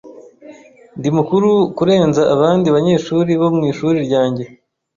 Ndi 0.97 1.09
mukuru 1.17 1.49
kurenza 1.77 2.21
abandi 2.35 2.67
banyeshuri 2.75 3.31
bo 3.41 3.47
mu 3.55 3.63
ishuri 3.71 3.97
ryanjye. 4.07 4.43